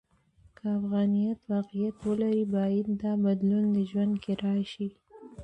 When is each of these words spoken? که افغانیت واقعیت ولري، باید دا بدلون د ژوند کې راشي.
که 0.57 0.65
افغانیت 0.77 1.39
واقعیت 1.51 1.95
ولري، 2.07 2.43
باید 2.55 2.87
دا 3.01 3.11
بدلون 3.23 3.63
د 3.75 3.77
ژوند 3.89 4.13
کې 4.23 4.33
راشي. 4.43 4.87